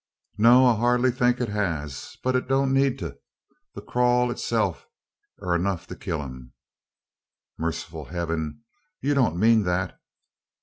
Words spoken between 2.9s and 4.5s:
thet. The crawl o'